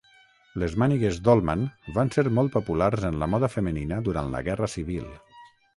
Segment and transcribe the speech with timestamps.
[0.61, 1.67] Les mànigues Dolman
[1.99, 5.11] van ser molt populars en la moda femenina durant la guerra civil.